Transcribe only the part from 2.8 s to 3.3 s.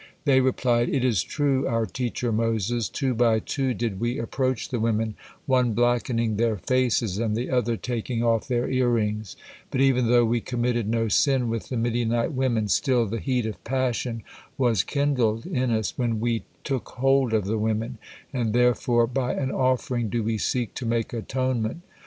two